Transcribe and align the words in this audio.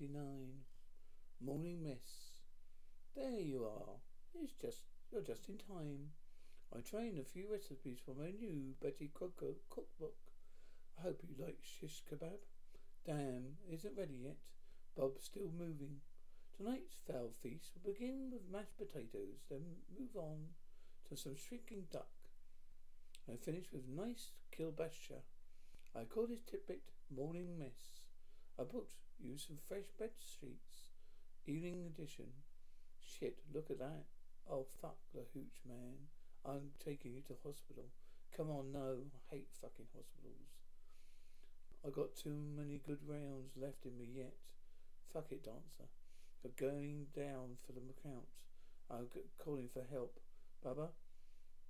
1989. 0.00 0.64
Morning 1.44 1.82
Miss. 1.82 2.40
There 3.14 3.38
you 3.38 3.64
are. 3.66 4.00
It's 4.34 4.54
just 4.54 4.84
you're 5.12 5.20
just 5.20 5.46
in 5.50 5.58
time. 5.58 6.16
I 6.74 6.80
trained 6.80 7.18
a 7.18 7.24
few 7.24 7.52
recipes 7.52 7.98
for 8.02 8.14
my 8.14 8.30
new 8.30 8.72
Betty 8.80 9.10
Crocker 9.12 9.60
cookbook. 9.68 10.16
I 10.98 11.02
hope 11.02 11.20
you 11.22 11.34
like 11.38 11.58
shish 11.60 12.02
kebab. 12.10 12.40
Damn, 13.04 13.58
isn't 13.70 13.96
ready 13.98 14.16
yet. 14.24 14.38
Bob's 14.96 15.26
still 15.26 15.50
moving. 15.52 16.00
Tonight's 16.56 16.96
fowl 17.06 17.32
feast 17.42 17.72
will 17.74 17.92
begin 17.92 18.30
with 18.32 18.50
mashed 18.50 18.78
potatoes, 18.78 19.44
then 19.50 19.84
move 19.98 20.16
on 20.16 20.56
to 21.10 21.16
some 21.16 21.36
shrinking 21.36 21.84
duck, 21.92 22.08
and 23.28 23.38
finish 23.38 23.66
with 23.70 23.86
nice 23.86 24.30
kielbasa. 24.56 25.20
I 25.94 26.04
call 26.04 26.26
this 26.26 26.40
tidbit 26.50 26.84
Morning 27.14 27.58
Mess. 27.58 28.00
I 28.58 28.62
brought 28.62 28.88
you 29.22 29.36
some 29.38 29.58
fresh 29.68 29.88
bed 29.98 30.10
sheets. 30.18 30.92
Evening 31.46 31.86
edition. 31.86 32.26
Shit, 33.00 33.38
look 33.52 33.70
at 33.70 33.78
that. 33.78 34.04
Oh, 34.50 34.66
fuck 34.80 34.96
the 35.14 35.24
hooch, 35.34 35.60
man. 35.66 36.10
I'm 36.44 36.72
taking 36.84 37.12
you 37.14 37.22
to 37.28 37.34
hospital. 37.44 37.84
Come 38.36 38.50
on, 38.50 38.72
no. 38.72 39.10
I 39.14 39.34
hate 39.34 39.48
fucking 39.60 39.88
hospitals. 39.94 40.48
I 41.84 41.90
got 41.90 42.16
too 42.16 42.36
many 42.56 42.80
good 42.86 43.00
rounds 43.06 43.56
left 43.56 43.84
in 43.84 43.96
me 43.98 44.08
yet. 44.14 44.34
Fuck 45.12 45.32
it, 45.32 45.44
dancer. 45.44 45.88
You're 46.42 46.70
going 46.70 47.06
down 47.16 47.56
for 47.66 47.72
the 47.72 47.80
count. 48.02 48.28
I'm 48.90 49.08
calling 49.42 49.68
for 49.72 49.82
help. 49.90 50.18
Bubba? 50.64 50.88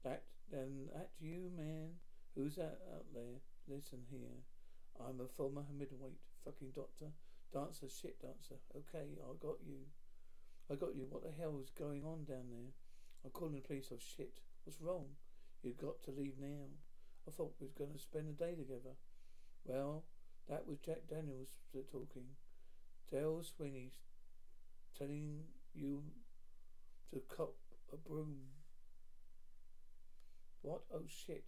That, 0.04 0.22
then, 0.50 0.88
that 0.94 1.10
you, 1.20 1.50
man? 1.56 1.90
Who's 2.34 2.56
that 2.56 2.78
out 2.94 3.06
there? 3.14 3.42
Listen 3.68 4.00
here. 4.10 4.42
I'm 4.98 5.20
a 5.20 5.28
former 5.36 5.64
middleweight 5.76 6.20
fucking 6.44 6.70
doctor. 6.74 7.12
Dancer, 7.52 7.88
shit 7.88 8.20
dancer. 8.20 8.56
Okay, 8.76 9.18
I 9.18 9.34
got 9.40 9.56
you. 9.66 9.90
I 10.70 10.76
got 10.76 10.94
you. 10.94 11.06
What 11.08 11.24
the 11.24 11.32
hell 11.32 11.58
is 11.62 11.70
going 11.70 12.04
on 12.04 12.24
down 12.24 12.46
there? 12.50 12.72
I'm 13.24 13.30
calling 13.30 13.54
the 13.54 13.60
police. 13.60 13.90
Oh 13.92 13.98
shit. 13.98 14.40
What's 14.64 14.80
wrong? 14.80 15.06
You've 15.62 15.78
got 15.78 16.02
to 16.04 16.12
leave 16.12 16.34
now. 16.40 16.70
I 17.26 17.30
thought 17.30 17.54
we 17.60 17.66
were 17.66 17.86
going 17.86 17.92
to 17.92 17.98
spend 17.98 18.28
the 18.28 18.32
day 18.32 18.54
together. 18.54 18.94
Well, 19.64 20.04
that 20.48 20.66
was 20.66 20.78
Jack 20.78 21.08
Daniels 21.08 21.50
talking. 21.90 22.36
Dale 23.10 23.42
Sweeney's 23.42 23.98
telling 24.96 25.42
you 25.74 26.02
to 27.12 27.20
cop 27.28 27.56
a 27.92 27.96
broom. 27.96 28.36
What? 30.62 30.82
Oh 30.94 31.02
shit. 31.08 31.44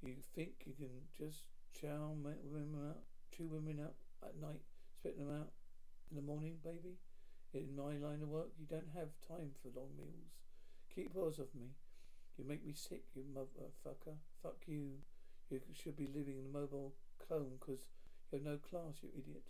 You 0.00 0.14
think 0.34 0.64
you 0.64 0.72
can 0.72 0.90
just 1.16 1.42
chow 1.78 2.14
women 2.16 2.74
out, 2.88 3.02
chew 3.36 3.46
women 3.46 3.80
up 3.80 3.94
at 4.24 4.40
night, 4.40 4.62
spit 5.02 5.18
them 5.18 5.34
out 5.34 5.50
in 6.10 6.14
the 6.14 6.22
morning, 6.22 6.62
baby? 6.62 6.94
In 7.50 7.74
my 7.74 7.98
line 7.98 8.22
of 8.22 8.30
work, 8.30 8.54
you 8.54 8.70
don't 8.70 8.94
have 8.94 9.10
time 9.26 9.50
for 9.58 9.74
long 9.74 9.90
meals. 9.98 10.38
Keep 10.94 11.12
paws 11.12 11.42
off 11.42 11.50
me. 11.58 11.74
You 12.38 12.46
make 12.46 12.64
me 12.64 12.72
sick, 12.72 13.02
you 13.12 13.26
motherfucker. 13.26 14.14
Fuck 14.42 14.62
you. 14.70 15.02
You 15.50 15.58
should 15.74 15.96
be 15.96 16.06
living 16.06 16.38
in 16.38 16.46
a 16.46 16.54
mobile 16.54 16.94
home 17.28 17.58
because 17.58 17.82
you 18.30 18.38
have 18.38 18.46
no 18.46 18.62
class, 18.62 19.02
you 19.02 19.10
idiot. 19.10 19.42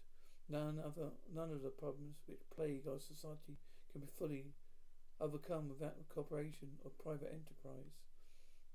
None 0.48 0.80
of, 0.82 0.96
the, 0.96 1.12
none 1.28 1.52
of 1.52 1.60
the 1.60 1.68
problems 1.68 2.24
which 2.24 2.48
plague 2.48 2.88
our 2.88 2.98
society 2.98 3.60
can 3.92 4.00
be 4.00 4.08
fully 4.18 4.56
overcome 5.20 5.68
without 5.68 6.00
cooperation 6.08 6.80
of 6.84 6.96
private 6.96 7.28
enterprise. 7.28 8.00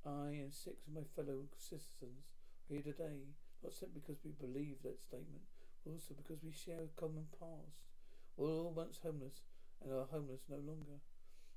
I 0.06 0.38
and 0.38 0.54
six 0.54 0.86
of 0.86 0.94
my 0.94 1.10
fellow 1.18 1.50
citizens 1.58 2.30
are 2.70 2.76
here 2.76 2.86
today, 2.86 3.34
not 3.64 3.74
simply 3.74 4.00
because 4.00 4.22
we 4.24 4.38
believe 4.38 4.86
that 4.86 5.02
statement, 5.02 5.42
also 5.88 6.14
because 6.14 6.44
we 6.44 6.52
share 6.52 6.84
a 6.84 7.00
common 7.00 7.28
past. 7.40 7.88
We're 8.36 8.52
all 8.52 8.74
once 8.76 9.00
homeless 9.02 9.42
and 9.84 9.92
are 9.94 10.08
homeless 10.12 10.44
no 10.50 10.58
longer. 10.58 11.00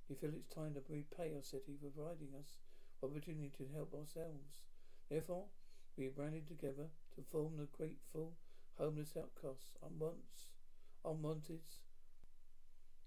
We 0.08 0.16
feel 0.16 0.30
it's 0.34 0.48
time 0.48 0.74
to 0.74 0.82
repay 0.88 1.34
our 1.34 1.42
city 1.42 1.76
for 1.80 1.90
providing 1.90 2.34
us 2.38 2.58
opportunity 3.02 3.50
to 3.56 3.66
help 3.74 3.94
ourselves. 3.94 4.64
Therefore, 5.08 5.46
we 5.96 6.04
have 6.04 6.16
banded 6.16 6.48
together 6.48 6.88
to 7.14 7.22
form 7.30 7.56
the 7.56 7.68
grateful 7.76 8.34
homeless 8.78 9.14
outcasts, 9.16 9.76
unwants, 9.82 10.52
unwanted, 11.04 11.60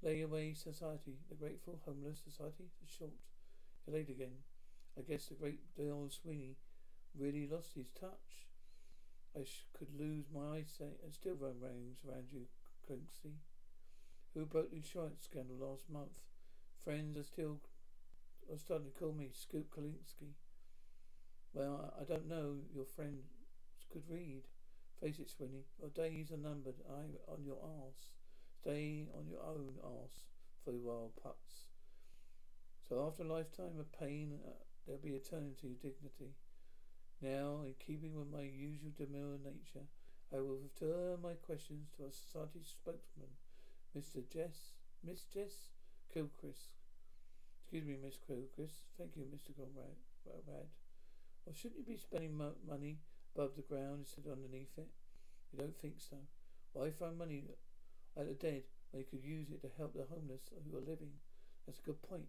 layaway 0.04 0.56
society. 0.58 1.18
The 1.30 1.36
grateful 1.36 1.80
homeless 1.86 2.20
society 2.24 2.66
is 2.84 2.90
short. 2.90 3.14
Late 3.88 4.10
again. 4.10 4.44
I 4.98 5.02
guess 5.02 5.26
the 5.26 5.36
great 5.36 5.60
Dale 5.76 6.10
Sweeney 6.10 6.56
really 7.18 7.48
lost 7.48 7.74
his 7.76 7.90
touch. 8.00 8.48
I 9.36 9.44
sh- 9.44 9.66
could 9.78 9.90
lose 9.98 10.26
my 10.34 10.58
eyesight 10.58 11.00
and 11.04 11.14
still 11.14 11.36
run 11.36 11.60
rings 11.60 12.00
around 12.08 12.28
you, 12.32 12.46
Clancy. 12.86 13.38
Who 14.34 14.46
broke 14.46 14.70
the 14.70 14.78
insurance 14.78 15.26
scandal 15.26 15.58
last 15.58 15.90
month? 15.90 16.22
Friends 16.84 17.18
are 17.18 17.24
still 17.24 17.60
are 18.52 18.58
starting 18.58 18.92
to 18.92 19.00
call 19.00 19.14
me 19.14 19.30
Scoop 19.34 19.74
Kalinsky. 19.74 20.34
Well, 21.54 21.94
I 22.00 22.04
don't 22.04 22.28
know. 22.28 22.58
Your 22.74 22.86
friend 22.86 23.20
could 23.92 24.04
read. 24.10 24.44
Face 25.00 25.20
it, 25.20 25.30
Sweeney. 25.30 25.66
Your 25.80 25.90
days 25.90 26.32
are 26.32 26.38
numbered. 26.38 26.76
I'm 26.90 27.16
on 27.28 27.44
your 27.44 27.58
arse. 27.62 28.12
Stay 28.56 29.08
on 29.18 29.28
your 29.28 29.42
own 29.42 29.76
arse 29.84 30.24
for 30.64 30.72
the 30.72 30.80
wild 30.80 31.12
puts. 31.22 31.66
So 32.88 33.06
after 33.06 33.24
a 33.24 33.28
lifetime 33.28 33.80
of 33.80 33.92
pain, 33.92 34.40
uh, 34.46 34.52
there'll 34.86 35.02
be 35.02 35.12
eternity 35.12 35.68
of 35.68 35.82
dignity. 35.82 36.34
Now, 37.24 37.64
in 37.64 37.74
keeping 37.80 38.20
with 38.20 38.28
my 38.28 38.44
usual 38.44 38.92
demure 38.92 39.40
nature, 39.40 39.88
I 40.36 40.42
will 40.44 40.60
return 40.60 41.24
my 41.24 41.36
questions 41.40 41.88
to 41.96 42.04
our 42.04 42.12
society 42.12 42.60
spokesman, 42.68 43.32
Mr. 43.96 44.20
Jess, 44.28 44.76
Miss 45.02 45.24
Jess 45.24 45.72
Kilchrist. 46.14 46.76
Excuse 47.56 47.86
me, 47.86 47.96
Miss 48.04 48.20
Kilchrist. 48.28 48.84
Thank 48.98 49.16
you, 49.16 49.24
Mr. 49.32 49.56
Conrad. 49.56 49.96
Well, 50.26 51.56
shouldn't 51.56 51.80
you 51.80 51.86
be 51.86 51.96
spending 51.96 52.36
mo- 52.36 52.60
money 52.68 53.00
above 53.34 53.56
the 53.56 53.62
ground 53.62 54.04
instead 54.04 54.26
of 54.26 54.34
underneath 54.34 54.78
it? 54.78 54.92
You 55.54 55.60
don't 55.60 55.80
think 55.80 56.02
so? 56.04 56.18
Why 56.74 56.90
find 56.92 57.18
money 57.18 57.46
at 58.18 58.28
the 58.28 58.34
dead 58.34 58.64
when 58.92 59.00
you 59.00 59.08
could 59.10 59.24
use 59.24 59.50
it 59.50 59.62
to 59.62 59.72
help 59.78 59.94
the 59.94 60.12
homeless 60.12 60.52
who 60.52 60.78
are 60.78 60.82
living? 60.82 61.16
That's 61.66 61.80
a 61.80 61.84
good 61.88 62.02
point. 62.04 62.28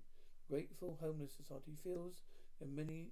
Grateful 0.48 0.98
Homeless 1.00 1.34
Society 1.34 1.74
feels 1.82 2.22
that 2.60 2.70
many 2.70 3.10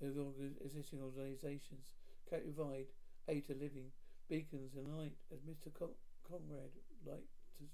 existing 0.00 1.00
organisations 1.02 1.94
can 2.28 2.40
provide 2.40 2.86
aid 3.28 3.46
to 3.46 3.54
living 3.54 3.92
beacons 4.28 4.74
and 4.74 4.88
light, 4.96 5.16
as 5.32 5.40
Mr. 5.40 5.72
Conrad 5.72 6.72
like 7.06 7.28
to. 7.58 7.64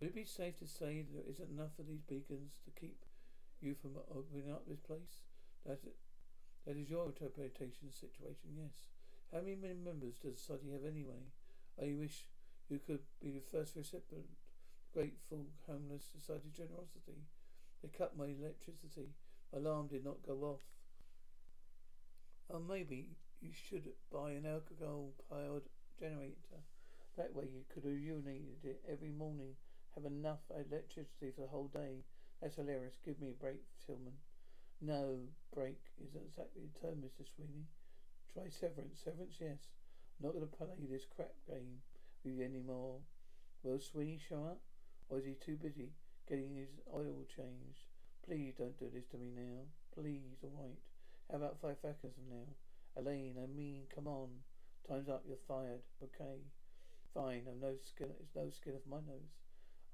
Would 0.00 0.10
it 0.10 0.14
be 0.14 0.24
safe 0.24 0.58
to 0.58 0.66
say 0.66 1.04
there 1.04 1.28
isn't 1.28 1.50
enough 1.50 1.78
of 1.78 1.88
these 1.88 2.02
beacons 2.02 2.56
to 2.64 2.70
keep 2.78 3.04
you 3.60 3.74
from 3.74 3.96
opening 4.10 4.50
up 4.50 4.66
this 4.66 4.80
place? 4.80 5.24
That 5.66 5.80
that 6.66 6.76
is 6.76 6.90
your 6.90 7.06
interpretation 7.06 7.88
of 7.88 7.92
the 7.92 7.96
situation, 7.96 8.56
yes. 8.56 8.88
How 9.32 9.40
many 9.40 9.56
members 9.56 10.16
does 10.20 10.34
the 10.34 10.38
society 10.38 10.72
have 10.72 10.84
anyway? 10.84 11.32
I 11.80 11.94
wish 11.96 12.28
you 12.68 12.78
could 12.78 13.00
be 13.22 13.30
the 13.30 13.40
first 13.40 13.76
recipient. 13.76 14.28
Grateful 14.92 15.46
Homeless 15.68 16.04
Society 16.10 16.50
generosity. 16.54 17.24
They 17.80 17.88
cut 17.88 18.16
my 18.16 18.26
electricity. 18.26 19.14
Alarm 19.54 19.86
did 19.86 20.04
not 20.04 20.26
go 20.26 20.34
off. 20.42 20.60
Or 22.52 22.58
maybe 22.58 23.06
you 23.40 23.50
should 23.54 23.86
buy 24.12 24.32
an 24.32 24.44
alcohol 24.44 25.12
powered 25.30 25.70
generator. 25.98 26.58
That 27.16 27.34
way 27.34 27.44
you 27.44 27.62
could 27.72 27.84
have 27.84 27.92
urinated 27.92 28.64
it 28.64 28.82
every 28.90 29.10
morning, 29.10 29.54
have 29.94 30.04
enough 30.04 30.40
electricity 30.50 31.30
for 31.30 31.42
the 31.42 31.46
whole 31.46 31.68
day. 31.68 32.02
That's 32.42 32.56
hilarious. 32.56 32.98
Give 33.04 33.20
me 33.20 33.30
a 33.30 33.42
break, 33.42 33.62
Tillman. 33.86 34.18
No, 34.80 35.28
break 35.54 35.78
isn't 36.02 36.26
exactly 36.26 36.62
the 36.66 36.80
term, 36.80 36.98
Mr. 36.98 37.22
Sweeney. 37.22 37.68
Try 38.32 38.48
severance. 38.48 38.98
Severance, 39.04 39.36
yes. 39.38 39.70
I'm 40.18 40.26
not 40.26 40.34
going 40.34 40.48
to 40.48 40.56
play 40.56 40.88
this 40.90 41.06
crap 41.14 41.34
game 41.46 41.86
with 42.24 42.34
you 42.34 42.42
anymore. 42.42 42.98
Will 43.62 43.78
Sweeney 43.78 44.18
show 44.18 44.44
up? 44.44 44.60
Or 45.08 45.18
is 45.18 45.24
he 45.24 45.34
too 45.34 45.56
busy 45.56 45.90
getting 46.28 46.56
his 46.56 46.70
oil 46.92 47.26
changed? 47.36 47.86
Please 48.26 48.54
don't 48.56 48.78
do 48.78 48.90
this 48.92 49.06
to 49.10 49.18
me 49.18 49.30
now. 49.36 49.66
Please, 49.94 50.42
alright. 50.42 50.78
How 51.30 51.38
about 51.38 51.62
five 51.62 51.78
seconds 51.78 52.18
from 52.18 52.26
now? 52.26 52.50
Elaine, 52.98 53.38
I 53.38 53.46
mean, 53.46 53.86
come 53.94 54.10
on. 54.10 54.42
Time's 54.82 55.08
up. 55.08 55.22
You're 55.22 55.38
fired. 55.46 55.86
Okay. 56.02 56.42
Fine. 57.14 57.46
I've 57.46 57.62
no 57.62 57.78
skin. 57.78 58.10
It's 58.18 58.34
no 58.34 58.50
skin 58.50 58.74
of 58.74 58.82
my 58.90 58.98
nose. 59.06 59.30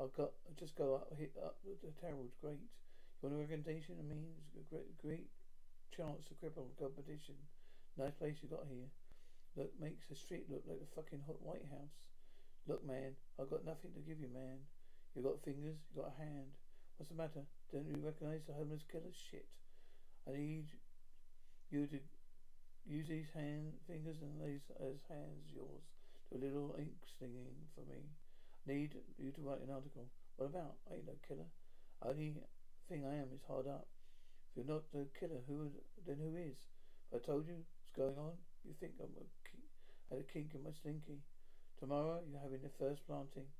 I've 0.00 0.16
got. 0.16 0.32
I'll 0.48 0.56
just 0.56 0.80
go 0.80 0.96
up. 0.96 1.12
Hit 1.12 1.36
up 1.36 1.60
the 1.60 1.92
herald. 2.00 2.32
Great. 2.40 2.64
You 3.20 3.28
want 3.28 3.36
a 3.36 3.44
recommendation? 3.44 4.00
I 4.00 4.04
mean, 4.08 4.32
it's 4.56 4.64
a 4.64 4.68
great, 4.72 4.96
great 4.96 5.28
chance 5.92 6.24
to 6.28 6.36
cripple 6.40 6.72
competition. 6.80 7.36
Nice 8.00 8.16
place 8.16 8.40
you 8.40 8.48
got 8.48 8.64
here. 8.72 8.88
Look, 9.56 9.72
makes 9.76 10.08
the 10.08 10.16
street 10.16 10.48
look 10.48 10.64
like 10.64 10.80
the 10.80 10.94
fucking 10.96 11.24
hot 11.28 11.40
White 11.44 11.68
House. 11.68 11.96
Look, 12.64 12.80
man, 12.84 13.12
I've 13.36 13.52
got 13.52 13.64
nothing 13.64 13.92
to 13.92 14.00
give 14.00 14.20
you, 14.20 14.28
man. 14.32 14.64
You 15.12 15.20
got 15.20 15.44
fingers, 15.44 15.80
you 15.88 16.00
got 16.00 16.12
a 16.12 16.20
hand. 16.20 16.52
What's 16.96 17.08
the 17.08 17.16
matter? 17.16 17.44
Don't 17.72 17.88
you 17.88 17.96
recognize 18.00 18.44
the 18.44 18.52
homeless 18.52 18.84
killer? 18.84 19.12
Shit. 19.12 19.48
I 20.28 20.36
need 20.36 20.68
you 21.70 21.86
to 21.86 21.98
use 22.86 23.08
these 23.08 23.30
hand 23.34 23.74
fingers 23.86 24.16
and 24.22 24.38
these 24.40 24.62
as 24.78 25.02
hands 25.08 25.50
yours. 25.52 25.82
Do 26.30 26.38
a 26.38 26.44
little 26.44 26.74
ink 26.78 26.94
stinging 27.16 27.54
for 27.74 27.82
me. 27.90 28.02
Need 28.66 28.94
you 29.18 29.30
to 29.32 29.42
write 29.42 29.62
an 29.62 29.74
article. 29.74 30.06
What 30.36 30.50
about? 30.50 30.78
I 30.90 30.94
ain't 30.94 31.06
no 31.06 31.14
killer. 31.26 31.46
Only 32.02 32.34
thing 32.88 33.04
I 33.06 33.14
am 33.14 33.30
is 33.34 33.42
hard 33.46 33.66
up. 33.66 33.86
If 34.50 34.62
you're 34.62 34.74
not 34.74 34.90
the 34.92 35.06
killer, 35.18 35.42
who 35.46 35.70
then 36.06 36.18
who 36.18 36.34
is? 36.36 36.58
If 37.10 37.22
I 37.22 37.26
told 37.26 37.46
you 37.46 37.62
what's 37.62 37.94
going 37.94 38.18
on, 38.18 38.34
you 38.64 38.74
think 38.78 38.98
I'm 38.98 39.14
a 39.18 39.26
had 40.10 40.20
a 40.20 40.32
kink 40.32 40.54
in 40.54 40.62
my 40.62 40.70
slinky. 40.82 41.18
Tomorrow 41.78 42.20
you're 42.30 42.40
having 42.40 42.62
the 42.62 42.70
first 42.78 43.06
planting 43.06 43.50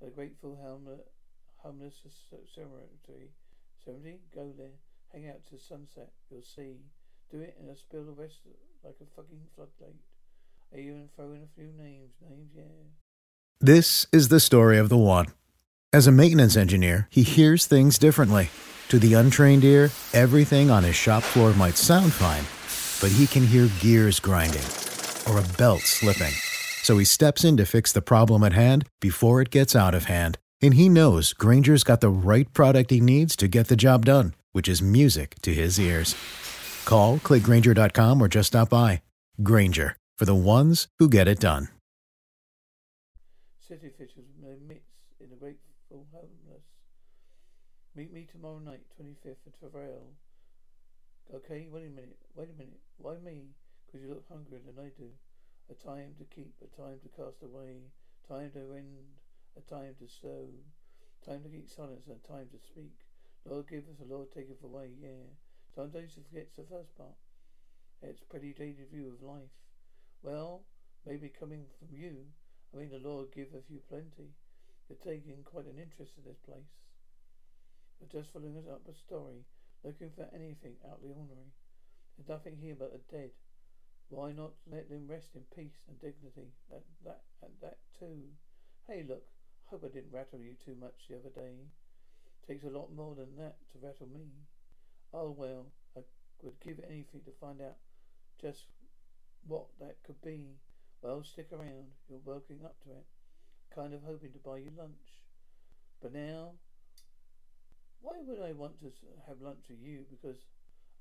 at 0.00 0.08
a 0.08 0.10
grateful 0.10 0.56
helmet, 0.60 1.06
homeless 1.58 1.94
cemetery. 2.54 3.30
Seventy, 3.84 4.20
go 4.34 4.52
there. 4.56 4.78
Hang 5.12 5.28
out 5.28 5.44
till 5.48 5.58
sunset. 5.58 6.10
You'll 6.30 6.42
see. 6.42 6.80
Do 7.32 7.40
it 7.40 7.56
and 7.58 7.70
I'll 7.70 7.76
spill 7.76 8.04
the 8.04 8.12
rest 8.12 8.40
like 8.84 8.96
a 9.00 9.06
fucking 9.16 9.40
floodgate. 9.56 9.96
I 10.74 10.80
even 10.80 11.08
throw 11.16 11.32
in 11.32 11.42
a 11.42 11.54
few 11.56 11.72
names. 11.82 12.12
Names, 12.20 12.50
yeah. 12.54 12.62
This 13.58 14.06
is 14.12 14.28
the 14.28 14.38
story 14.38 14.76
of 14.76 14.90
the 14.90 14.98
one. 14.98 15.26
As 15.94 16.06
a 16.06 16.12
maintenance 16.12 16.58
engineer, 16.58 17.08
he 17.10 17.22
hears 17.22 17.64
things 17.64 17.96
differently. 17.96 18.50
To 18.88 18.98
the 18.98 19.14
untrained 19.14 19.64
ear, 19.64 19.90
everything 20.12 20.70
on 20.70 20.84
his 20.84 20.94
shop 20.94 21.22
floor 21.22 21.54
might 21.54 21.78
sound 21.78 22.12
fine, 22.12 22.44
but 23.00 23.16
he 23.16 23.26
can 23.26 23.46
hear 23.46 23.70
gears 23.80 24.20
grinding 24.20 24.68
or 25.26 25.38
a 25.38 25.56
belt 25.56 25.80
slipping. 25.80 26.34
So 26.82 26.98
he 26.98 27.04
steps 27.06 27.44
in 27.44 27.56
to 27.56 27.64
fix 27.64 27.92
the 27.92 28.02
problem 28.02 28.44
at 28.44 28.52
hand 28.52 28.86
before 29.00 29.40
it 29.40 29.48
gets 29.48 29.74
out 29.74 29.94
of 29.94 30.04
hand. 30.04 30.36
And 30.60 30.74
he 30.74 30.90
knows 30.90 31.32
Grainger's 31.32 31.82
got 31.82 32.02
the 32.02 32.10
right 32.10 32.52
product 32.52 32.90
he 32.90 33.00
needs 33.00 33.36
to 33.36 33.48
get 33.48 33.68
the 33.68 33.76
job 33.76 34.04
done, 34.04 34.34
which 34.52 34.68
is 34.68 34.82
music 34.82 35.36
to 35.42 35.54
his 35.54 35.80
ears. 35.80 36.14
Call, 36.84 37.18
clickgrainger.com, 37.18 38.20
or 38.20 38.28
just 38.28 38.48
stop 38.48 38.70
by. 38.70 39.02
Grainger, 39.42 39.96
for 40.18 40.24
the 40.24 40.34
ones 40.34 40.88
who 40.98 41.08
get 41.08 41.28
it 41.28 41.40
done. 41.40 41.68
City 43.58 43.86
officials 43.86 44.26
made 44.40 44.80
in 45.20 45.30
the 45.30 45.36
grateful 45.36 46.06
homeless. 46.12 46.66
Meet 47.94 48.12
me 48.12 48.26
tomorrow 48.30 48.58
night, 48.58 48.82
25th 49.00 49.46
at 49.46 49.58
Travail. 49.58 50.02
Okay, 51.32 51.68
wait 51.70 51.86
a 51.86 51.90
minute, 51.90 52.18
wait 52.34 52.50
a 52.50 52.58
minute. 52.58 52.80
Why 52.98 53.14
me? 53.24 53.54
Because 53.86 54.02
you 54.02 54.08
look 54.10 54.24
hungrier 54.28 54.60
than 54.66 54.82
I 54.82 54.90
do. 54.96 55.08
A 55.70 55.74
time 55.74 56.14
to 56.18 56.24
keep, 56.24 56.52
a 56.60 56.76
time 56.76 56.98
to 57.02 57.08
cast 57.08 57.42
away, 57.42 57.88
time 58.28 58.50
to 58.52 58.60
end, 58.76 59.16
a 59.56 59.60
time 59.60 59.94
to 60.00 60.08
sow, 60.08 60.48
time 61.24 61.42
to 61.44 61.48
keep 61.48 61.70
silence, 61.70 62.06
and 62.06 62.16
a 62.22 62.28
time 62.28 62.48
to 62.52 62.58
speak. 62.58 62.92
Lord 63.44 63.68
give 63.68 63.84
us, 63.88 63.96
Lord 64.06 64.32
taketh 64.32 64.62
away, 64.62 64.90
yeah. 65.00 65.32
Sometimes 65.74 66.12
you 66.16 66.22
forget 66.28 66.52
the 66.52 66.68
first 66.68 66.92
part. 66.96 67.16
It's 68.02 68.20
pretty 68.28 68.52
dated 68.52 68.92
view 68.92 69.08
of 69.08 69.24
life. 69.24 69.56
Well, 70.22 70.64
maybe 71.06 71.32
coming 71.32 71.64
from 71.78 71.96
you, 71.96 72.28
I 72.74 72.78
mean 72.78 72.90
the 72.90 73.00
Lord 73.00 73.32
giveth 73.32 73.64
you 73.70 73.80
plenty. 73.88 74.36
You're 74.88 75.00
taking 75.00 75.40
quite 75.44 75.64
an 75.64 75.80
interest 75.80 76.12
in 76.20 76.28
this 76.28 76.40
place. 76.44 76.68
You're 78.00 78.20
just 78.20 78.32
following 78.32 78.58
us 78.58 78.68
up 78.68 78.84
a 78.84 78.92
story, 78.92 79.48
looking 79.84 80.10
for 80.12 80.28
anything 80.34 80.76
out 80.84 81.00
of 81.00 81.08
the 81.08 81.14
ordinary. 81.16 81.56
There's 82.18 82.28
nothing 82.28 82.58
here 82.60 82.76
but 82.76 82.92
the 82.92 83.00
dead. 83.08 83.30
Why 84.10 84.32
not 84.32 84.52
let 84.68 84.90
them 84.90 85.08
rest 85.08 85.32
in 85.34 85.48
peace 85.56 85.80
and 85.88 85.96
dignity? 85.96 86.52
That, 86.68 86.84
that, 87.04 87.22
and 87.40 87.52
that 87.62 87.78
too. 87.98 88.28
Hey, 88.86 89.06
look, 89.08 89.24
I 89.64 89.70
hope 89.70 89.84
I 89.86 89.88
didn't 89.88 90.12
rattle 90.12 90.40
you 90.40 90.52
too 90.60 90.76
much 90.76 91.08
the 91.08 91.16
other 91.16 91.32
day. 91.32 91.72
Takes 92.46 92.64
a 92.64 92.76
lot 92.76 92.92
more 92.92 93.14
than 93.14 93.36
that 93.38 93.56
to 93.72 93.80
rattle 93.80 94.08
me. 94.12 94.28
Oh 95.14 95.30
well, 95.30 95.66
I 95.96 96.00
would 96.42 96.58
give 96.60 96.80
anything 96.88 97.20
to 97.24 97.32
find 97.40 97.60
out 97.60 97.76
just 98.40 98.66
what 99.46 99.66
that 99.80 100.02
could 100.04 100.20
be. 100.22 100.56
Well, 101.02 101.22
stick 101.22 101.48
around. 101.52 101.92
You're 102.08 102.20
working 102.24 102.60
up 102.64 102.76
to 102.84 102.90
it. 102.90 103.06
Kind 103.74 103.94
of 103.94 104.02
hoping 104.04 104.32
to 104.32 104.38
buy 104.38 104.58
you 104.58 104.70
lunch. 104.76 105.20
But 106.00 106.12
now, 106.14 106.52
why 108.00 108.18
would 108.26 108.40
I 108.40 108.52
want 108.52 108.78
to 108.80 108.92
have 109.26 109.40
lunch 109.40 109.64
with 109.68 109.80
you? 109.80 110.04
Because 110.10 110.40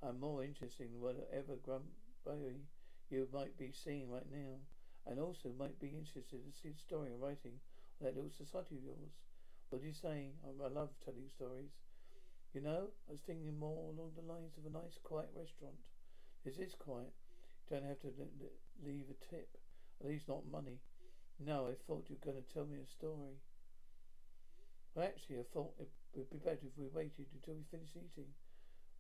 I'm 0.02 0.20
more 0.20 0.44
interesting 0.44 0.92
than 0.92 1.02
whatever 1.02 1.56
grumpy 1.64 2.62
you 3.10 3.28
might 3.34 3.58
be 3.58 3.72
seeing 3.72 4.10
right 4.12 4.30
now, 4.32 4.60
and 5.08 5.20
also 5.20 5.50
might 5.58 5.80
be 5.80 5.90
interested 5.90 6.30
to 6.30 6.38
see 6.62 6.70
the 6.70 6.80
story 6.80 7.10
I'm 7.14 7.20
writing 7.22 7.60
on 8.00 8.06
that 8.06 8.16
little 8.16 8.32
society 8.32 8.78
of 8.78 8.84
yours. 8.84 9.14
What 9.70 9.82
do 9.82 9.88
you 9.88 9.94
say? 9.94 10.32
I 10.46 10.68
love 10.68 10.90
telling 11.04 11.30
stories. 11.30 11.72
You 12.54 12.60
know, 12.60 12.92
I 13.08 13.16
was 13.16 13.24
thinking 13.24 13.56
more 13.58 13.96
along 13.96 14.12
the 14.20 14.28
lines 14.28 14.60
of 14.60 14.68
a 14.68 14.76
nice, 14.76 15.00
quiet 15.04 15.32
restaurant. 15.32 15.80
This 16.44 16.60
is 16.60 16.76
quiet. 16.76 17.16
You 17.70 17.80
don't 17.80 17.88
have 17.88 18.04
to 18.04 18.12
leave 18.84 19.08
a 19.08 19.16
tip, 19.32 19.56
at 20.04 20.10
least 20.12 20.28
not 20.28 20.44
money. 20.52 20.84
No, 21.40 21.72
I 21.72 21.80
thought 21.88 22.12
you 22.12 22.20
were 22.20 22.28
going 22.28 22.44
to 22.44 22.54
tell 22.54 22.68
me 22.68 22.84
a 22.84 22.92
story. 22.92 23.40
Well, 24.94 25.08
actually, 25.08 25.40
I 25.40 25.48
thought 25.54 25.80
it 25.80 25.88
would 26.14 26.30
be 26.30 26.44
better 26.44 26.68
if 26.68 26.76
we 26.76 26.92
waited 26.92 27.32
until 27.32 27.56
we 27.56 27.64
finished 27.72 27.96
eating. 27.96 28.28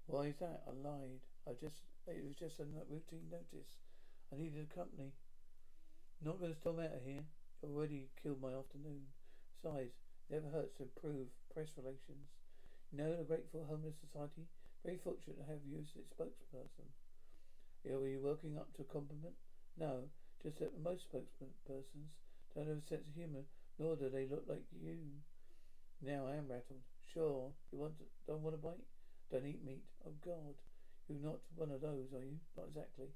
Why 0.08 0.32
is 0.32 0.40
that? 0.40 0.64
I 0.64 0.72
lied. 0.72 1.20
I 1.44 1.52
just, 1.60 1.84
it 2.08 2.24
was 2.24 2.40
just 2.40 2.64
a 2.64 2.72
routine 2.88 3.28
notice. 3.28 3.84
I 4.32 4.40
needed 4.40 4.64
a 4.64 4.76
company. 4.76 5.12
Not 6.24 6.40
going 6.40 6.54
to 6.54 6.58
storm 6.58 6.80
out 6.80 6.96
of 6.96 7.04
here. 7.04 7.28
Already 7.68 8.08
killed 8.24 8.40
my 8.40 8.56
afternoon. 8.56 9.12
Besides, 9.52 9.92
never 10.32 10.48
hurts 10.48 10.80
to 10.80 10.88
improve 10.88 11.28
press 11.52 11.76
relations. 11.76 12.32
Know 12.92 13.16
the 13.16 13.24
Grateful 13.24 13.64
Homeless 13.72 13.96
Society? 14.04 14.44
Very 14.84 15.00
fortunate 15.00 15.40
to 15.40 15.48
have 15.48 15.64
you 15.64 15.80
as 15.80 15.96
its 15.96 16.12
spokesperson. 16.12 16.92
Are 17.88 18.08
you 18.08 18.20
working 18.20 18.58
up 18.60 18.68
to 18.76 18.84
a 18.84 18.92
compliment? 18.92 19.32
No, 19.80 20.12
just 20.44 20.60
that 20.60 20.76
most 20.84 21.08
spokespersons 21.08 22.12
don't 22.52 22.68
have 22.68 22.84
a 22.84 22.84
sense 22.84 23.08
of 23.08 23.16
humour, 23.16 23.48
nor 23.80 23.96
do 23.96 24.10
they 24.10 24.28
look 24.28 24.44
like 24.44 24.68
you. 24.76 25.24
Now 26.04 26.28
I 26.28 26.36
am 26.36 26.52
rattled. 26.52 26.84
Sure, 27.14 27.56
you 27.72 27.80
want 27.80 27.96
to, 28.00 28.04
don't 28.28 28.44
want 28.44 28.56
a 28.56 28.58
bite? 28.60 28.84
Don't 29.32 29.48
eat 29.48 29.64
meat. 29.64 29.88
Oh 30.06 30.12
God, 30.20 30.60
you're 31.08 31.24
not 31.24 31.40
one 31.56 31.72
of 31.72 31.80
those, 31.80 32.12
are 32.12 32.28
you? 32.28 32.44
Not 32.58 32.76
exactly. 32.76 33.08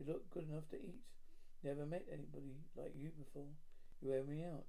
You 0.00 0.10
look 0.10 0.28
good 0.34 0.50
enough 0.50 0.66
to 0.70 0.76
eat. 0.82 1.06
Never 1.62 1.86
met 1.86 2.10
anybody 2.10 2.58
like 2.74 2.98
you 2.98 3.14
before. 3.14 3.54
You 4.02 4.10
wear 4.10 4.24
me 4.24 4.42
out. 4.42 4.66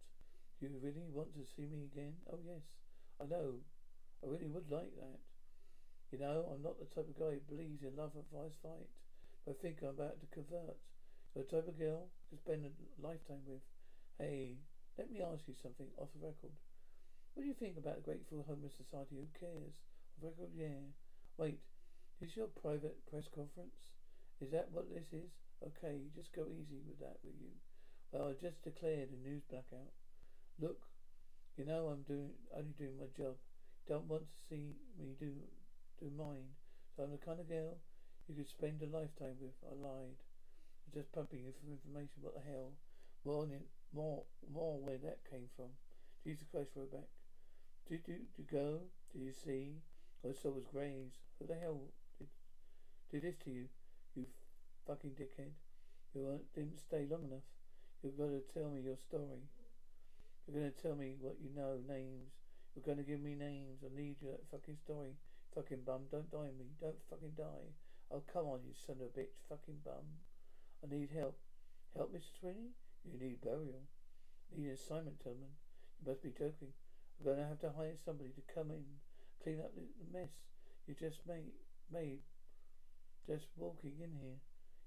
Do 0.61 0.67
you 0.67 0.77
really 0.77 1.09
want 1.09 1.33
to 1.33 1.49
see 1.57 1.65
me 1.65 1.89
again? 1.91 2.13
Oh, 2.31 2.37
yes. 2.45 2.61
I 3.19 3.25
know. 3.25 3.65
I 4.25 4.33
really 4.33 4.49
would 4.49 4.73
like 4.73 4.89
that. 4.97 5.21
You 6.09 6.17
know, 6.17 6.49
I'm 6.49 6.65
not 6.65 6.81
the 6.81 6.89
type 6.89 7.05
of 7.05 7.13
guy 7.13 7.37
who 7.37 7.45
believes 7.45 7.85
in 7.85 7.93
love 7.93 8.17
at 8.17 8.25
first 8.33 8.57
sight, 8.65 8.89
but 9.45 9.53
I 9.53 9.61
think 9.61 9.85
I'm 9.85 9.93
about 9.93 10.17
to 10.17 10.33
convert. 10.33 10.81
The 11.37 11.45
type 11.45 11.69
of 11.69 11.77
girl 11.77 12.09
to 12.31 12.35
spend 12.41 12.65
a 12.65 12.71
lifetime 12.97 13.45
with. 13.45 13.61
Hey, 14.17 14.57
let 14.97 15.11
me 15.11 15.21
ask 15.21 15.45
you 15.45 15.53
something 15.61 15.91
off 15.99 16.09
the 16.15 16.25
record. 16.25 16.55
What 17.35 17.43
do 17.43 17.51
you 17.51 17.59
think 17.59 17.77
about 17.77 17.99
the 18.01 18.07
Grateful 18.07 18.47
Homeless 18.47 18.73
Society? 18.79 19.19
Who 19.19 19.27
cares? 19.35 19.75
Off 20.17 20.31
record, 20.31 20.55
yeah. 20.55 20.81
Wait, 21.35 21.59
is 22.23 22.31
your 22.33 22.47
private 22.47 22.95
press 23.11 23.27
conference? 23.29 23.75
Is 24.39 24.55
that 24.55 24.71
what 24.71 24.87
this 24.87 25.11
is? 25.11 25.29
Okay, 25.61 26.07
just 26.15 26.31
go 26.31 26.47
easy 26.47 26.79
with 26.87 26.97
that, 27.03 27.19
will 27.21 27.35
you? 27.35 27.51
Well, 28.09 28.31
I 28.31 28.39
just 28.39 28.63
declared 28.63 29.11
a 29.11 29.19
news 29.19 29.43
blackout. 29.51 29.91
Look, 30.57 30.87
you 31.59 31.67
know 31.67 31.91
I'm 31.91 32.07
doing 32.07 32.31
only 32.55 32.71
doing 32.79 32.95
my 32.95 33.11
job. 33.19 33.35
Don't 33.87 34.09
want 34.09 34.23
to 34.23 34.37
see 34.49 34.73
me 34.99 35.15
do 35.19 35.31
do 35.99 36.11
mine. 36.17 36.49
So 36.95 37.03
I'm 37.03 37.11
the 37.11 37.17
kind 37.17 37.39
of 37.39 37.49
girl 37.49 37.77
you 38.27 38.35
could 38.35 38.49
spend 38.49 38.81
a 38.81 38.85
lifetime 38.85 39.37
with. 39.39 39.53
I 39.61 39.75
lied. 39.75 40.17
Just 40.93 41.11
pumping 41.11 41.43
you 41.45 41.53
for 41.53 41.69
information. 41.69 42.21
What 42.21 42.33
the 42.33 42.41
hell? 42.41 42.73
More 43.25 43.47
more 43.93 44.23
more 44.51 44.79
where 44.79 44.97
that 44.97 45.19
came 45.29 45.49
from. 45.55 45.69
Jesus 46.23 46.45
Christ, 46.49 46.71
Roback. 46.77 47.09
Did 47.89 48.01
you 48.07 48.15
did 48.15 48.37
you 48.37 48.45
go? 48.49 48.79
Did 49.13 49.21
you 49.21 49.33
see? 49.33 49.81
I 50.27 50.33
saw 50.33 50.49
was 50.49 50.65
graves. 50.65 51.17
Who 51.37 51.47
the 51.47 51.55
hell 51.55 51.81
did 52.17 52.27
did 53.11 53.21
this 53.21 53.37
to 53.43 53.51
you? 53.51 53.65
You 54.15 54.25
fucking 54.87 55.11
dickhead. 55.11 55.53
You 56.13 56.39
didn't 56.55 56.79
stay 56.79 57.05
long 57.09 57.25
enough. 57.25 57.45
You've 58.01 58.17
got 58.17 58.29
to 58.29 58.41
tell 58.53 58.69
me 58.69 58.81
your 58.81 58.97
story. 58.97 59.49
You're 60.47 60.61
going 60.61 60.71
to 60.71 60.81
tell 60.81 60.95
me 60.95 61.15
what 61.19 61.35
you 61.41 61.49
know, 61.55 61.77
names. 61.87 62.44
You're 62.75 62.95
to 62.95 63.03
give 63.03 63.21
me 63.21 63.35
names. 63.35 63.79
I 63.83 63.89
need 63.95 64.21
your 64.21 64.37
fucking 64.51 64.77
story. 64.83 65.15
Fucking 65.55 65.87
bum. 65.87 66.11
Don't 66.11 66.29
die 66.29 66.51
me. 66.59 66.75
Don't 66.79 66.99
fucking 67.09 67.33
die. 67.37 67.71
Oh, 68.11 68.21
come 68.31 68.45
on, 68.45 68.59
you 68.67 68.75
son 68.75 68.97
of 68.99 69.07
a 69.07 69.19
bitch. 69.19 69.39
Fucking 69.47 69.79
bum. 69.83 70.05
I 70.83 70.93
need 70.93 71.09
help. 71.15 71.39
Help, 71.95 72.13
Mr. 72.13 72.35
Sweeney? 72.39 72.75
You 73.07 73.17
need 73.17 73.41
burial. 73.41 73.87
Need 74.55 74.67
an 74.67 74.73
assignment, 74.73 75.23
Tillman. 75.23 75.55
You 76.03 76.11
must 76.11 76.21
be 76.21 76.35
joking. 76.35 76.75
I'm 77.17 77.25
going 77.25 77.37
to 77.37 77.47
have 77.47 77.59
to 77.63 77.71
hire 77.71 77.95
somebody 77.95 78.29
to 78.35 78.53
come 78.53 78.69
in, 78.69 78.83
clean 79.41 79.59
up 79.63 79.71
the 79.73 79.87
mess 80.11 80.35
you 80.87 80.93
just 80.93 81.25
made. 81.27 81.53
Made. 81.91 82.21
Just 83.27 83.47
walking 83.57 83.93
in 83.97 84.13
here. 84.21 84.37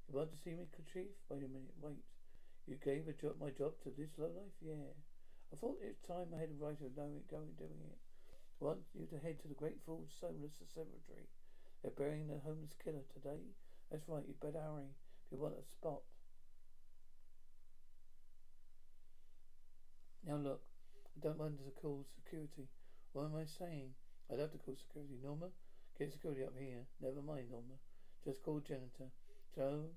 You 0.09 0.17
want 0.17 0.31
to 0.31 0.39
see 0.39 0.51
me, 0.51 0.67
Chief? 0.93 1.11
Wait 1.29 1.43
a 1.43 1.49
minute. 1.49 1.75
Wait. 1.83 2.03
You 2.67 2.77
gave 2.85 3.09
a 3.09 3.13
job, 3.13 3.35
my 3.41 3.51
job 3.51 3.73
to 3.83 3.91
this 3.97 4.11
lowlife? 4.17 4.55
Yeah. 4.63 4.95
I 5.53 5.57
thought 5.57 5.81
it 5.81 5.89
was 5.89 6.05
time 6.05 6.29
I 6.37 6.41
had 6.41 6.53
a 6.53 6.61
right 6.61 6.77
of 6.77 6.93
knowing 6.97 7.25
going 7.31 7.57
doing 7.57 7.81
it. 7.89 7.99
I 8.61 8.65
want 8.65 8.85
you 8.93 9.07
to 9.07 9.19
head 9.23 9.41
to 9.41 9.49
the 9.49 9.57
Grateful 9.57 10.05
Homeless 10.21 10.61
Cemetery. 10.75 11.31
They're 11.81 11.95
burying 11.97 12.29
the 12.29 12.43
homeless 12.45 12.75
killer 12.83 13.07
today. 13.15 13.41
That's 13.91 14.09
right, 14.09 14.27
you'd 14.27 14.41
better 14.41 14.61
hurry 14.61 14.93
if 15.25 15.33
you 15.33 15.39
want 15.39 15.55
a 15.57 15.65
spot. 15.65 16.03
Now 20.27 20.37
look, 20.37 20.61
I 21.17 21.25
don't 21.25 21.39
want 21.39 21.57
to 21.65 21.81
call 21.81 22.05
security. 22.13 22.69
What 23.13 23.25
am 23.25 23.37
I 23.37 23.47
saying? 23.47 23.97
I'd 24.29 24.41
have 24.41 24.53
to 24.53 24.59
call 24.59 24.77
security. 24.77 25.17
Norma, 25.23 25.49
get 25.99 26.13
security 26.13 26.45
up 26.45 26.53
here. 26.59 26.85
Never 27.01 27.23
mind, 27.23 27.49
Norma. 27.49 27.81
Just 28.25 28.43
call 28.43 28.61
janitor. 28.61 29.09
So, 29.55 29.89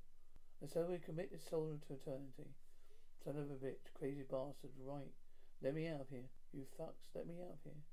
and 0.62 0.70
so 0.70 0.88
we 0.88 1.00
commit 1.00 1.34
this 1.34 1.44
soul 1.50 1.76
to 1.76 1.94
eternity. 1.94 2.56
Son 3.26 3.36
of 3.36 3.52
a 3.52 3.60
bitch, 3.60 3.92
crazy 3.94 4.24
bastard, 4.24 4.72
right. 4.80 5.12
Let 5.62 5.76
me 5.76 5.88
out 5.88 6.02
of 6.02 6.10
here. 6.10 6.26
You 6.54 6.66
fucks, 6.74 7.14
let 7.14 7.28
me 7.28 7.36
out 7.38 7.54
of 7.54 7.62
here. 7.64 7.86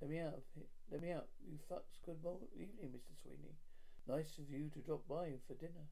Let 0.00 0.10
me 0.10 0.20
out 0.20 0.36
of 0.36 0.44
here. 0.54 0.68
Let 0.92 1.00
me 1.00 1.10
out. 1.10 1.24
You 1.48 1.56
fucks, 1.72 1.96
good 2.04 2.20
evening, 2.52 2.92
Mr. 2.92 3.16
Sweeney. 3.16 3.56
Nice 4.06 4.36
of 4.36 4.50
you 4.52 4.68
to 4.74 4.80
drop 4.80 5.08
by 5.08 5.40
for 5.48 5.54
dinner. 5.54 5.88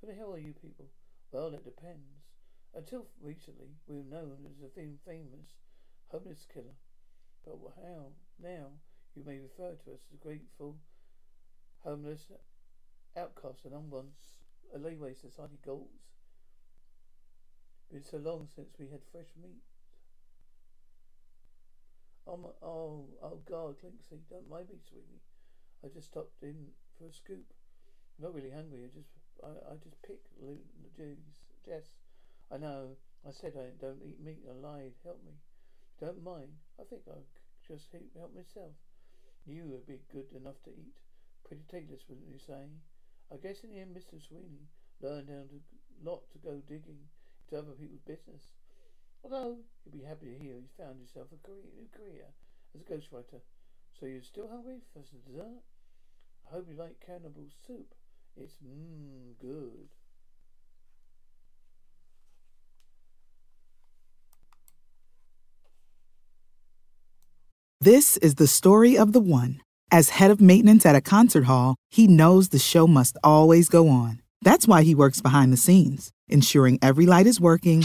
Who 0.00 0.08
the 0.08 0.14
hell 0.14 0.34
are 0.34 0.42
you 0.42 0.54
people? 0.54 0.86
Well, 1.30 1.54
it 1.54 1.64
depends. 1.64 2.26
Until 2.74 3.06
recently, 3.22 3.78
we 3.86 3.94
were 3.94 4.10
known 4.10 4.42
as 4.50 4.58
the 4.58 4.68
famous 4.74 5.54
homeless 6.08 6.44
killer. 6.52 6.74
But 7.44 7.58
how 7.76 8.10
now 8.42 8.82
you 9.14 9.22
may 9.24 9.38
refer 9.38 9.78
to 9.84 9.94
us 9.94 10.02
as 10.12 10.18
grateful 10.18 10.78
homeless 11.84 12.26
outcasts 13.16 13.64
and 13.64 13.72
unwants 13.72 14.42
a 14.74 14.78
Leeway 14.78 15.14
Society 15.14 15.60
goals. 15.64 16.10
It's 17.88 18.10
so 18.10 18.18
long 18.18 18.48
since 18.52 18.74
we 18.80 18.88
had 18.90 19.06
fresh 19.12 19.30
meat. 19.40 19.62
Oh, 22.26 22.36
my, 22.36 22.50
oh, 22.60 23.06
oh 23.22 23.38
God, 23.48 23.76
Clinksy, 23.78 24.18
don't 24.28 24.50
mind 24.50 24.66
me, 24.68 24.82
sweetie. 24.82 25.22
I 25.84 25.88
just 25.88 26.08
stopped 26.08 26.42
in 26.42 26.74
for 26.98 27.06
a 27.06 27.12
scoop. 27.12 27.46
I'm 28.18 28.24
not 28.24 28.34
really 28.34 28.50
hungry. 28.50 28.82
I 28.82 28.90
just, 28.90 29.14
I, 29.44 29.52
I 29.70 29.74
just 29.78 30.00
picked 30.02 30.26
the 30.40 30.58
juice. 30.96 31.38
Jess, 31.64 31.94
I 32.50 32.58
know. 32.58 32.96
I 33.26 33.30
said 33.30 33.54
I 33.54 33.74
don't 33.78 34.02
eat 34.02 34.22
meat. 34.22 34.42
I 34.48 34.54
lied. 34.54 34.98
Help 35.04 35.22
me. 35.24 35.38
Don't 36.00 36.22
mind. 36.22 36.50
I 36.80 36.84
think 36.84 37.02
I'll 37.06 37.26
just 37.66 37.90
help 37.92 38.34
myself. 38.34 38.74
You 39.46 39.66
would 39.70 39.86
be 39.86 40.02
good 40.12 40.26
enough 40.34 40.58
to 40.64 40.70
eat. 40.70 40.98
Pretty 41.46 41.62
tasteless, 41.70 42.02
wouldn't 42.08 42.30
you 42.30 42.38
say? 42.38 42.66
I 43.30 43.36
guess 43.36 43.62
in 43.62 43.70
the 43.70 43.78
end, 43.78 43.94
Mr. 43.94 44.18
Sweeney 44.18 44.66
learned 45.00 45.28
how 45.28 45.46
to 45.46 45.58
lot 46.02 46.22
to 46.32 46.38
go 46.38 46.62
digging 46.68 47.06
into 47.46 47.58
other 47.58 47.74
people's 47.78 48.02
business. 48.06 48.54
Although 49.28 49.56
you'd 49.84 49.92
be 49.92 50.04
happy 50.06 50.26
to 50.26 50.38
hear 50.38 50.54
you 50.54 50.68
found 50.78 51.00
yourself 51.00 51.26
a 51.32 51.44
career, 51.44 51.64
new 51.76 51.88
career 51.92 52.26
as 52.72 52.80
a 52.80 52.84
ghostwriter. 52.84 53.40
So 53.98 54.06
you're 54.06 54.22
still 54.22 54.48
hungry 54.48 54.76
for 54.92 55.02
some 55.02 55.18
dessert? 55.26 55.64
I 56.46 56.54
hope 56.54 56.66
you 56.70 56.76
like 56.76 57.04
cannibal 57.04 57.46
soup. 57.66 57.92
It's 58.36 58.54
mmm 58.64 59.36
good. 59.40 59.88
This 67.80 68.16
is 68.18 68.36
the 68.36 68.46
story 68.46 68.96
of 68.96 69.12
the 69.12 69.20
one. 69.20 69.60
As 69.90 70.10
head 70.10 70.30
of 70.30 70.40
maintenance 70.40 70.86
at 70.86 70.94
a 70.94 71.00
concert 71.00 71.46
hall, 71.46 71.74
he 71.90 72.06
knows 72.06 72.50
the 72.50 72.60
show 72.60 72.86
must 72.86 73.16
always 73.24 73.68
go 73.68 73.88
on. 73.88 74.22
That's 74.42 74.68
why 74.68 74.84
he 74.84 74.94
works 74.94 75.20
behind 75.20 75.52
the 75.52 75.56
scenes, 75.56 76.12
ensuring 76.28 76.78
every 76.80 77.06
light 77.06 77.26
is 77.26 77.40
working, 77.40 77.84